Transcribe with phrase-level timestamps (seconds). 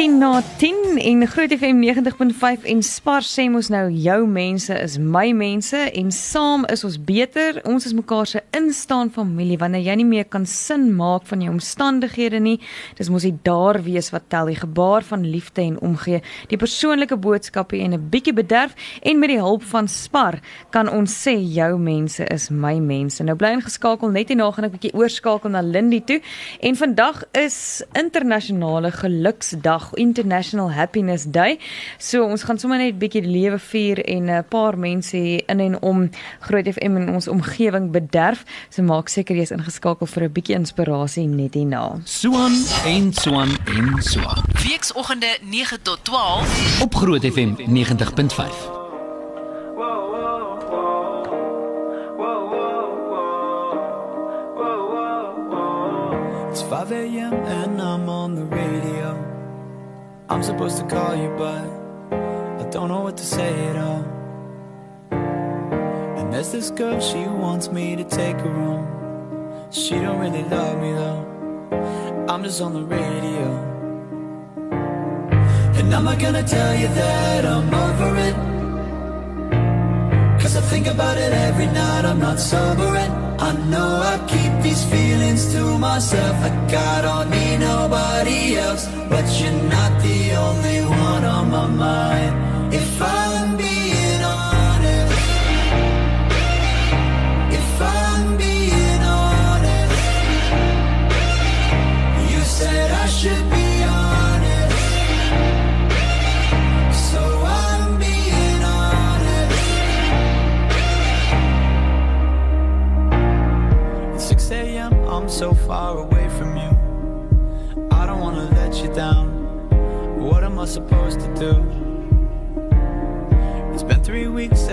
[0.00, 4.94] 10 na 10 en Groot FM 90.5 en Spar sê mos nou jou mense is
[4.96, 7.58] my mense en saam is ons beter.
[7.68, 11.52] Ons is mekaar se instaan familie wanneer jy nie meer kan sin maak van jou
[11.52, 12.54] omstandighede nie.
[12.96, 17.20] Dis mos die daar wees wat tel, die gebaar van liefde en omgee, die persoonlike
[17.20, 18.72] boodskappe en 'n bietjie bederf
[19.02, 20.40] en met die hulp van Spar
[20.70, 23.22] kan ons sê jou mense is my mense.
[23.22, 26.22] Nou bly ingeskakel net hierna gaan ek 'n bietjie oorskakel na Lindy toe
[26.60, 31.58] en vandag is internasionale geluksdag International Happiness Day.
[31.98, 35.60] So ons gaan sommer net 'n bietjie die lewe vier en 'n paar mense in
[35.60, 38.44] en om Groot FM in ons omgewing bederf.
[38.68, 42.00] So maak seker jy's ingeskakel vir 'n bietjie inspirasie net hierna.
[42.04, 42.52] Suan
[42.84, 44.44] en Suan en Suan.
[44.64, 48.78] Weekoggende 9 tot 12 Op Groot FM 90.5.
[56.50, 57.32] It's 5 a.m.
[57.32, 58.99] and I'm on the radio.
[60.30, 61.64] I'm supposed to call you, but
[62.12, 64.04] I don't know what to say at all.
[65.10, 68.86] And there's this girl, she wants me to take her home.
[69.72, 72.26] She don't really love me though.
[72.28, 73.46] I'm just on the radio.
[75.78, 78.49] And I'm not gonna tell you that I'm over it.
[80.40, 84.52] Cause I think about it every night, I'm not sober and I know I keep
[84.62, 86.40] these feelings to myself.
[86.42, 88.86] Like I don't need nobody else.
[89.08, 92.74] But you're not the only one on my mind.
[92.74, 93.19] If I'm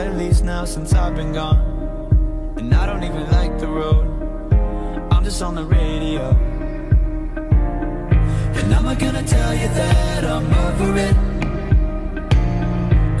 [0.00, 1.60] at least now since I've been gone.
[2.56, 4.06] And I don't even like the road.
[5.12, 6.30] I'm just on the radio.
[8.58, 11.16] And I'm not gonna tell you that I'm over it.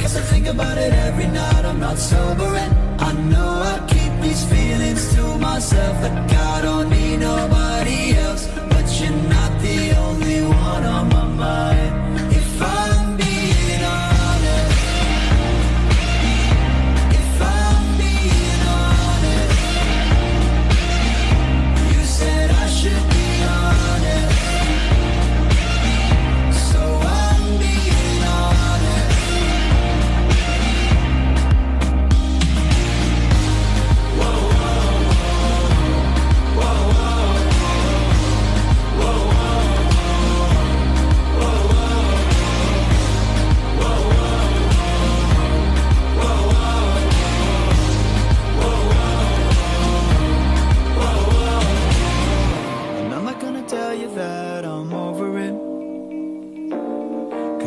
[0.00, 4.12] Cause I think about it every night, I'm not sober and I know I keep
[4.22, 10.42] these feelings to myself Like I don't need nobody else But you're not the only
[10.42, 11.99] one on my mind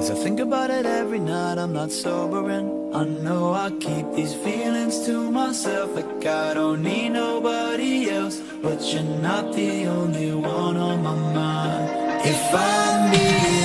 [0.03, 4.11] Cause I think about it every night, I'm not sober and I know I keep
[4.13, 8.41] these feelings to myself like I don't need nobody else.
[8.61, 12.21] But you're not the only one on my mind.
[12.25, 13.62] If I need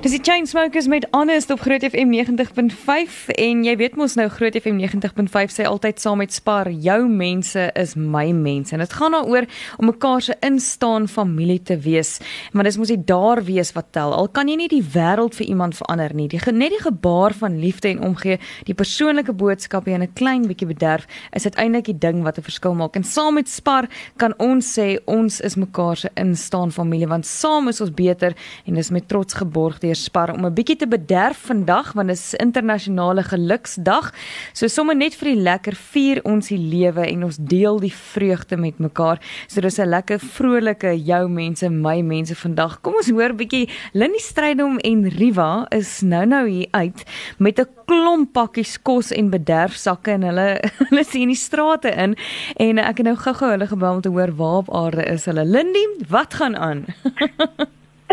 [0.00, 4.54] Dis die Chainsmokers met Honest op Groot FM 90.5 en jy weet mos nou Groot
[4.56, 8.72] FM 90.5 sê altyd saam met Spar jou mense is my mense.
[8.72, 9.44] En dit gaan daaroor
[9.76, 12.14] om mekaar se instaan familie te wees
[12.52, 14.14] maar dis mos die daar wees wat tel.
[14.16, 16.30] Al kan jy nie die wêreld vir iemand verander nie.
[16.32, 20.70] Die net die gebaar van liefde en omgee die persoonlike boodskappe en 'n klein bietjie
[20.72, 21.04] bederf
[21.36, 22.96] is uiteindelik die ding wat 'n verskil maak.
[22.96, 23.84] En saam met Spar
[24.16, 28.32] kan ons sê ons is mekaar se instaan familie want saam is ons beter
[28.64, 32.16] en dis met trots geborg deur Spar om 'n bietjie te bederf vandag want dit
[32.16, 34.12] is internasionale geluksdag.
[34.52, 38.56] So sommer net vir die lekker vier ons die lewe en ons deel die vreugde
[38.56, 39.20] met mekaar.
[39.48, 42.80] So dis 'n lekker vrolike jou mense, my mense vandag.
[42.80, 47.04] Kom ons hoor bietjie Lindy Strydom en Riva is nou nou hier uit
[47.38, 50.48] met 'n klomp pakkies kos en bederfsakke en hulle
[50.90, 52.16] hulle sien die strate in
[52.56, 55.44] en ek het nou gou-gou hulle gebel om te hoor waar op aarde is hulle.
[55.44, 56.84] Lindy, wat gaan aan?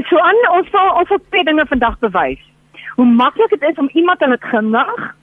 [0.10, 2.44] So aan ons wil ons wil twee dinge vandag bewys.
[2.96, 5.16] Hoe maklik dit is om iemand in 'n glimlag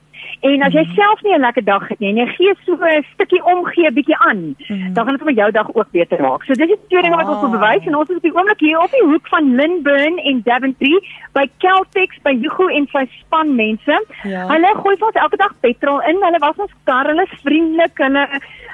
[0.45, 3.03] En as jy self nie 'n lekker dag het nie en jy gee so 'n
[3.13, 4.55] stukkie omgee bietjie aan,
[4.93, 6.43] dan gaan dit sommer jou dag ook beter maak.
[6.45, 8.59] So dis die twee dinge wat ons wil bewys en ons is op die oomblik
[8.59, 10.95] hier op die hoek van Linburn en Daventry
[11.33, 13.95] by Caltex by Hugo en sy span mense.
[14.23, 14.47] Ja.
[14.47, 16.17] Hulle gooi vir ons elke dag petrol in.
[16.21, 18.27] Hulle was ons kar, hulle is vriendelik, hulle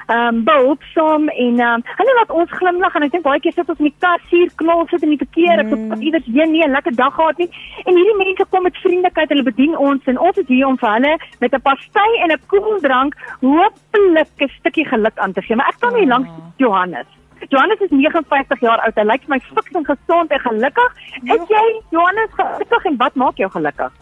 [0.08, 3.52] ehm um, behulpsaam en ehm um, hulle laat ons glimlag en ek dink baie keer
[3.52, 5.90] sit ons in die kar suur knol sit in die verkeer, ek Mm.
[5.90, 7.48] het iewers heen nie 'n lekker dag gehad nie.
[7.86, 10.90] En hierdie mense kom met vriendelikheid, hulle bedien ons en ons is hier om vir
[10.92, 15.56] hulle met 'n pastei en 'n koeldrank hopelik 'n stukkie geluk aan te gee.
[15.56, 17.06] Maar ek staan hier langs Johannes.
[17.48, 18.94] Johannes is 59 jaar oud.
[18.94, 20.96] Hy lyk vir my fiks en gesond en gelukkig.
[21.22, 23.92] Is jy Johannes gelukkig en wat maak jou gelukkig?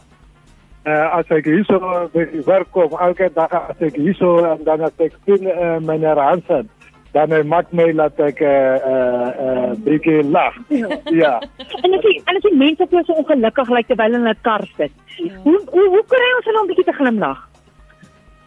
[0.88, 1.76] Uh, as ek hierso
[2.14, 5.76] by die werk kom, elke dag as ek hierso en dan as ek sien uh,
[5.84, 6.70] meneer Hansen,
[7.12, 10.56] dan uh, maak my laat ek 'n uh, uh, uh, bietjie lag.
[11.22, 11.36] ja.
[11.84, 14.32] En as jy en as jy mense vir jou so ongelukkig lyk terwyl hulle in
[14.32, 14.92] 'n kar sit.
[15.44, 17.49] Hoe hoe hoe kry ons hulle om bietjie te glimlag?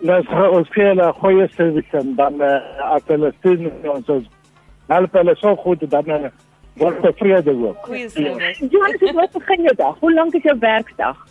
[0.04, 2.58] Nou so, ons gee hulle goeie service en dan uh,
[2.92, 4.26] as hulle sien ons ons
[4.92, 6.32] help hulle so goed dan uh,
[6.82, 7.88] word tevrede ook.
[7.88, 8.68] Goeie service.
[8.68, 9.96] Johannes, hoe wat begin jou dag?
[10.02, 11.24] Hoe lank is jou werkdag?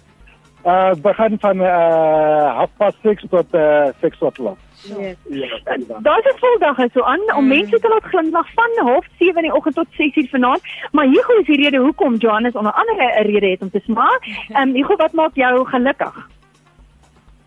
[0.64, 4.58] Uh, begin van uh, half past 6 tot uh, 6 o'clock.
[4.82, 5.16] Yes.
[5.28, 5.58] Ja.
[6.02, 9.54] Daar's 'n voldag is so aan om mense te laat glimlag van 07:30 in die
[9.54, 10.62] oggend tot 6:00 vanaand.
[10.92, 14.22] Maar Hugo is die rede hoekom Johannes onder andere 'n rede het om te smaak.
[14.48, 16.28] Ehm um, Hugo, wat maak jou gelukkig?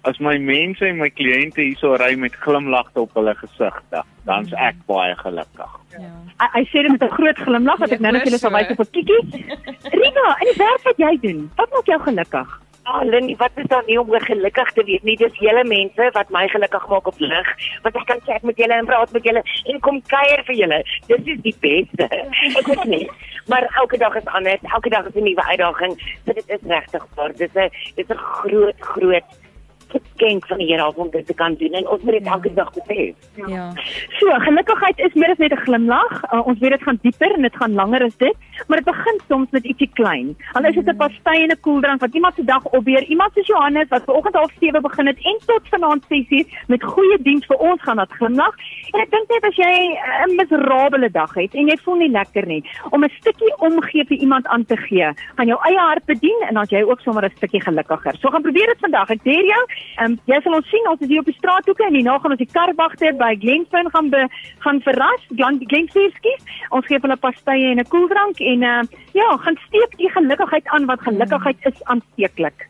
[0.05, 4.77] As my mense en my kliënte hierso ry met glimlagte op hulle gesigte, dan's ek
[4.89, 5.71] baie gelukkig.
[5.95, 6.11] Ja.
[6.41, 8.53] Hy, hy sê dit met 'n groot glimlag wat ek nou net vir julle sal
[8.53, 9.23] wys op 'n kiekie.
[10.01, 12.61] Rina, in die werk wat jy doen, wat maak jou gelukkig?
[12.85, 15.17] Ah, Lynn, wat is dan nie om gelukkig te wees nie?
[15.17, 17.47] Dis julle mense wat my gelukkig maak op lig.
[17.81, 20.79] Wat ek kan chat met julle en praat met julle en kom kuier vir julle.
[21.07, 22.05] Dis is die beste.
[22.59, 23.09] Ek weet nie.
[23.49, 24.61] Maar elke dag is anders.
[24.69, 25.97] Elke dag is 'n nuwe uitdaging.
[26.25, 27.33] So dit is regtig waar.
[27.33, 29.29] Dis 'n dis 'n groot groot
[29.87, 32.71] geskenk van die Here om dit te kan doen en ons moet dit elke dag
[32.73, 33.15] besef.
[33.47, 33.71] Ja.
[34.19, 36.13] So, gelukkigheid is meer as net 'n glimlag.
[36.33, 38.35] Uh, ons weet dit gaan dieper en dit gaan langer as dit,
[38.67, 40.35] maar dit begin soms met ietsie klein.
[40.53, 43.03] Al is dit 'n pastei en 'n koeldrank wat iemand se dag opbeer.
[43.03, 47.17] Iemand soos Johannes wat vanoggend half 7 begin het en tot vanaand 6uur met goeie
[47.21, 48.55] diens vir ons gaan dat glimlag.
[48.91, 49.97] En ek dink net as jy
[50.27, 54.17] 'n miserabele dag het en jy voel nie lekker nie, om 'n stukkie omgee vir
[54.17, 57.35] iemand aan te gee, gaan jou eie hart bedien en dan jy ook sommer 'n
[57.35, 58.15] stukkie gelukkiger.
[58.19, 59.09] So gaan probeer dit vandag.
[59.09, 59.63] Ek deur jou.
[59.97, 62.43] Ehm um, jy sal ons sien is hier op die straathoeke en hierna gaan ons
[62.43, 64.27] die karwagte by Glenfin gaan be,
[64.65, 66.43] gaan verras, Glen Glenfin skies.
[66.69, 68.83] Ons gee hulle pastye en 'n koeldrank en uh,
[69.13, 72.67] ja, gaan steek die gelukigheid aan want gelukigheid is aansteeklik.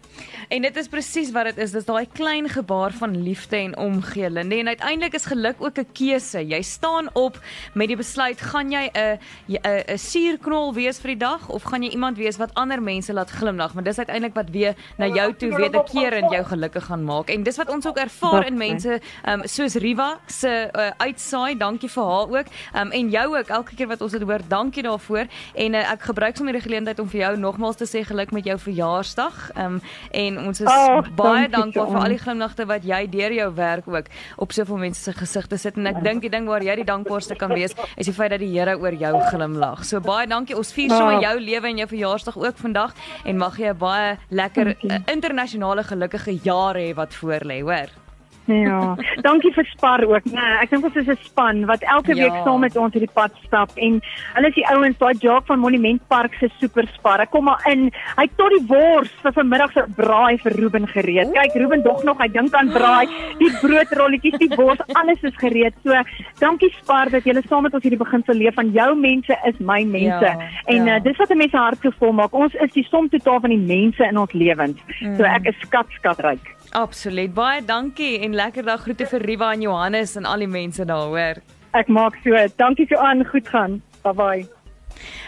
[0.50, 1.72] En dit is presies wat dit is.
[1.72, 4.56] Dis daai klein gebaar van liefde en omgee, Linde.
[4.56, 6.48] En uiteindelik is geluk ook 'n keuse.
[6.48, 7.40] Jy staan op
[7.74, 11.84] met die besluit, gaan jy 'n 'n 'n suurknol wees vir die dag of gaan
[11.84, 13.74] jy iemand wees wat ander mense laat glimlag?
[13.74, 17.30] Maar dis uiteindelik wat weer na jou toe wederkeer en jou gelukkig gaan maak.
[17.30, 21.58] En dis wat ons ook ervaar in mense, um, soos Riva se uh, uitsaai.
[21.58, 22.46] Dankie vir haar ook.
[22.76, 25.26] Um, en jou ook elke keer wat ons dit hoor, dankie daarvoor.
[25.54, 28.46] En uh, ek gebruik sommer die geleentheid om vir jou nogmaals te sê geluk met
[28.46, 29.52] jou verjaarsdag.
[29.58, 29.82] Um,
[30.12, 33.88] en ons is Oh, baie dankbaar vir al die glimlagte wat jy deur jou werk
[33.88, 34.06] ook
[34.38, 37.36] op soveel mense se gesigte sit en ek dink die ding waar jy die dankbaarste
[37.36, 39.84] kan wees is die feit dat die Here oor jou glimlag.
[39.86, 40.56] So baie dankie.
[40.58, 41.22] Ons vier sommer Ah.
[41.22, 42.94] jou lewe en jou verjaarsdag ook vandag
[43.26, 48.05] en mag jy 'n baie lekker uh, internasionale gelukkige jaar hê wat voor lê, hoor.
[48.46, 48.96] Ja,
[49.26, 50.26] dankie vir Spar ook.
[50.30, 52.24] Nee, ek dink ons is 'n span wat elke Ja.
[52.24, 54.02] week saam met ons hierdie pad stap en
[54.36, 57.20] hulle is die ouens daai Jock van Monument Park se superspar.
[57.22, 57.92] Ek kom maar in.
[58.18, 61.34] Hy tot die wors vir vanmiddag se braai vir Ruben gereed.
[61.34, 63.08] Kyk, Ruben dog nog, hy dink aan braai,
[63.40, 65.74] die broodrolletjies, die wors, alles is gereed.
[65.84, 65.94] So,
[66.40, 69.84] dankie Spar dat julle saam met ons hierdie beginsel leef van jou mense is my
[69.84, 70.26] mense.
[70.26, 70.98] Ja, en ja.
[70.98, 72.34] uh, dis wat 'n mens se hart so vol maak.
[72.34, 74.78] Ons is die som totaal van die mense in ons lewens.
[75.18, 76.55] So ek is skat skatryk.
[76.76, 77.32] Absoluut.
[77.34, 81.08] Baie dankie en lekker dag groete vir Riva en Johannes en al die mense daar,
[81.08, 81.40] hoor.
[81.76, 82.36] Ek maak so.
[82.60, 83.24] Dankie so aan.
[83.32, 83.82] Goed gaan.
[84.04, 84.44] Bye bye.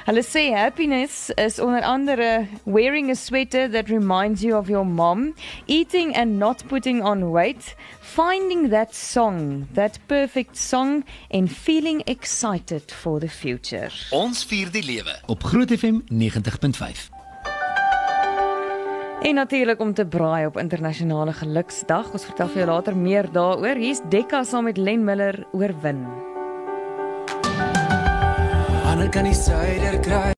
[0.08, 5.34] Hulle sê happiness is onder andere wearing a sweater that reminds you of your mom,
[5.68, 12.92] eating and not putting on weight, finding that song, that perfect song and feeling excited
[12.92, 13.92] for the future.
[14.12, 17.17] Ons vier die lewe op Groot FM 90.5.
[19.22, 22.12] En natuurlik om te braai op internasionale geluksdag.
[22.14, 23.82] Ons vertel vir jou later meer daaroor.
[23.82, 26.06] Hier's Dekka saam met Len Miller oorwin.
[28.86, 30.36] Ander kan die suider kry